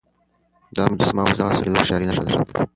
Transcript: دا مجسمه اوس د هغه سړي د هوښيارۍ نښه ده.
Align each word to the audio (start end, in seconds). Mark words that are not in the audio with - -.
دا 0.75 0.83
مجسمه 0.91 1.21
اوس 1.23 1.35
د 1.37 1.41
هغه 1.45 1.53
سړي 1.59 1.67
د 1.69 1.73
هوښيارۍ 1.77 2.05
نښه 2.09 2.23
ده. 2.27 2.31